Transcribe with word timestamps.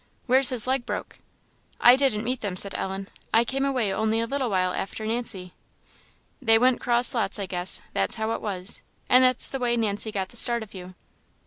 Where's 0.25 0.49
his 0.49 0.65
leg 0.65 0.83
broke?" 0.83 1.19
"I 1.79 1.95
didn't 1.95 2.23
meet 2.23 2.41
them," 2.41 2.57
said 2.57 2.73
Ellen; 2.73 3.07
"I 3.31 3.43
came 3.43 3.63
away 3.63 3.93
only 3.93 4.19
a 4.19 4.25
little 4.25 4.49
while 4.49 4.73
after 4.73 5.05
Nancy." 5.05 5.53
"They 6.41 6.57
went 6.57 6.81
'cross 6.81 7.13
lots, 7.13 7.37
I 7.37 7.45
guess 7.45 7.81
that's 7.93 8.15
how 8.15 8.31
it 8.31 8.41
was; 8.41 8.81
and 9.09 9.23
that's 9.23 9.51
the 9.51 9.59
way 9.59 9.77
Nancy 9.77 10.11
got 10.11 10.29
the 10.29 10.37
start 10.37 10.63
of 10.63 10.73
you." 10.73 10.95